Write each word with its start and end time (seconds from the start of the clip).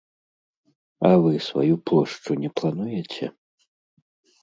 А 1.09 1.11
вы 1.25 1.33
сваю 1.49 1.75
плошчу 1.91 2.41
не 2.47 2.53
плануеце? 2.61 3.25